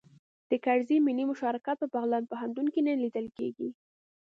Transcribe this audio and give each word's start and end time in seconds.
د 0.49 0.51
کرزي 0.65 0.97
ملي 1.07 1.23
مشارکت 1.31 1.75
په 1.79 1.87
بغلان 1.93 2.23
پوهنتون 2.31 2.65
کې 2.73 2.81
نه 2.87 2.93
لیدل 3.03 3.25
کیږي 3.37 3.69